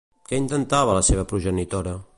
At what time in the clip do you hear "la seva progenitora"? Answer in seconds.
0.99-1.97